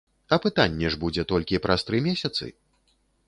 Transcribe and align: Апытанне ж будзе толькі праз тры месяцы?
Апытанне 0.37 0.87
ж 0.95 0.99
будзе 1.03 1.25
толькі 1.33 1.61
праз 1.65 1.85
тры 1.89 1.97
месяцы? 2.09 2.45